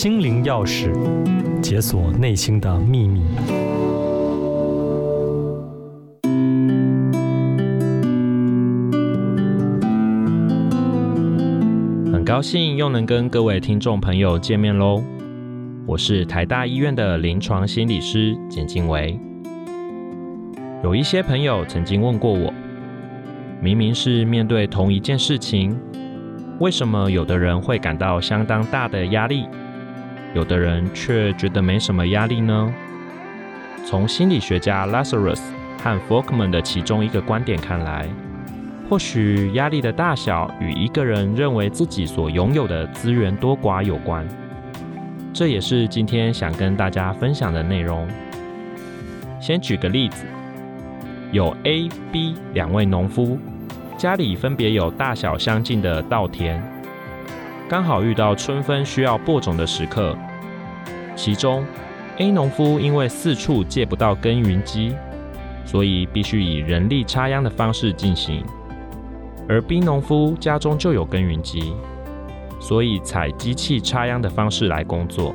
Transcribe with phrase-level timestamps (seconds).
[0.00, 0.92] 心灵钥匙，
[1.60, 3.20] 解锁内心的秘密。
[12.12, 15.02] 很高兴又能跟各位听众朋友见面喽！
[15.84, 19.18] 我是台大医院的临床心理师简静维。
[20.84, 22.54] 有一些朋友曾经问过我，
[23.60, 25.76] 明明是面对同一件事情。
[26.60, 29.44] 为什么有的人会感到相当大的压力，
[30.34, 32.74] 有的人却觉得没什么压力呢？
[33.86, 35.40] 从心理学家 Lazarus
[35.82, 38.06] 和 Folkman 的其中一个观点看来，
[38.88, 44.26] 或许压力的大小与一个人认为自己所拥有的资源多寡有关。
[45.32, 48.06] 这也是今天想跟大家分享的内容。
[49.40, 50.24] 先举个例子，
[51.32, 53.38] 有 A、B 两位农夫。
[53.96, 56.62] 家里分别有大小相近的稻田，
[57.68, 60.16] 刚好遇到春分需要播种的时刻。
[61.14, 61.62] 其中
[62.16, 64.94] ，A 农夫因为四处借不到耕耘机，
[65.66, 68.42] 所以必须以人力插秧的方式进行；
[69.46, 71.74] 而 B 农夫家中就有耕耘机，
[72.58, 75.34] 所以采机器插秧的方式来工作。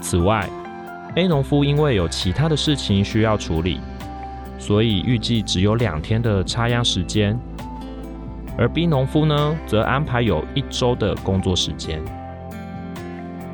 [0.00, 0.48] 此外
[1.16, 3.78] ，A 农夫因为有其他的事情需要处理。
[4.58, 7.36] 所以预计只有两天的插秧时间，
[8.56, 12.00] 而 B 农夫呢，则安排有一周的工作时间。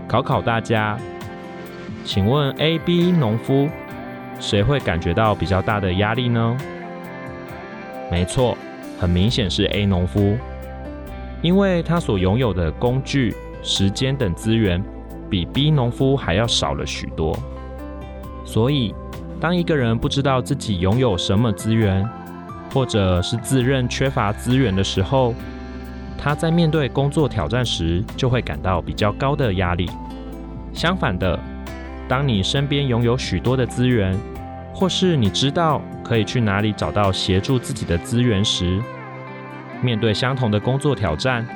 [0.07, 0.99] 考考大家，
[2.05, 3.69] 请问 A、B 农夫
[4.41, 6.57] 谁会感觉到比较大的压力呢？
[8.11, 8.57] 没错，
[8.99, 10.37] 很明显是 A 农夫，
[11.43, 14.83] 因为他所拥有的工具、时间等资源
[15.29, 17.39] 比 B 农夫还要少了许多，
[18.45, 18.95] 所以。
[19.41, 22.05] 当一个人不知道自己拥有什么资源，
[22.73, 25.35] 或者是自认缺乏资源的时候，
[26.17, 29.89] 他在面对工作挑战时就会感到比较高的压力。
[30.73, 31.39] 相反的，
[32.09, 34.17] 当你身边拥有许多的资源，
[34.75, 38.81] 或是你知道可以去哪里找到协助自己的资源时，
[39.81, 41.47] 面对相同的工作挑战，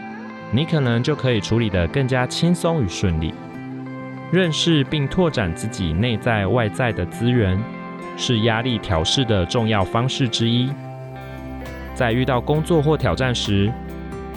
[0.51, 3.35] 你可能就可以处理得更加轻松与顺利。
[4.31, 7.59] 认识并拓展自己内在外在的资源，
[8.17, 10.71] 是压力调试的重要方式之一。
[12.03, 13.73] 在遇到工作或挑战时，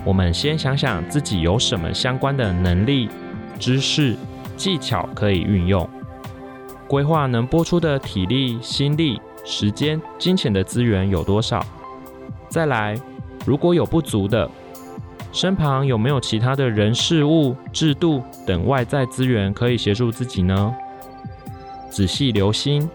[0.03, 3.09] 我们先想想自己有什么相关的能力、
[3.57, 4.15] 知识、
[4.55, 5.89] 技巧可以运用，
[6.87, 11.59] 规划能拨出的体力、心力、时间、金钱的资源有多少。
[12.47, 12.95] 再来，
[13.47, 14.47] 如果有不足的，
[15.31, 20.71] 身旁有没有其他的人事物、制度等外在资源可以协助自己呢？
[21.89, 22.87] 仔细留心，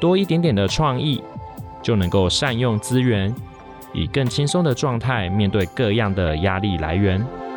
[0.00, 1.22] 多一点点的创意，
[1.80, 3.32] 就能够善用资源，
[3.92, 7.47] 以更轻松的状态面对各样的压力来源。